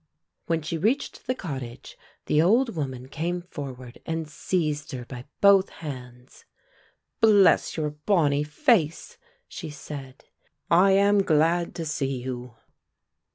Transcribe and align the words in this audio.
When 0.47 0.63
she 0.63 0.79
reached 0.79 1.27
the 1.27 1.35
cottage 1.35 1.95
the 2.25 2.41
old 2.41 2.75
woman 2.75 3.07
came 3.07 3.43
forward 3.43 3.99
and 4.03 4.27
seized 4.27 4.93
her 4.93 5.05
by 5.05 5.25
both 5.41 5.69
hands. 5.69 6.43
"Bless 7.19 7.77
your 7.77 7.91
bonnie 7.91 8.43
face," 8.43 9.19
she 9.47 9.69
said, 9.69 10.23
"I 10.71 10.93
am 10.93 11.21
glad 11.21 11.75
to 11.75 11.85
see 11.85 12.19
you." 12.19 12.55